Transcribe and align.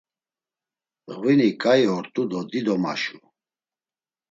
Ğvini 1.17 1.49
ǩai 1.61 1.83
ort̆u 1.95 2.23
do 2.29 2.39
dido 2.51 2.75
maşu. 2.83 3.17